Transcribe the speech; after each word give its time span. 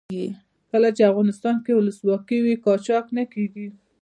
کله 0.71 0.89
چې 0.95 1.03
افغانستان 1.11 1.55
کې 1.65 1.71
ولسواکي 1.75 2.37
وي 2.41 2.55
قاچاق 2.65 3.05
نه 3.17 3.23
کیږي. 3.33 3.67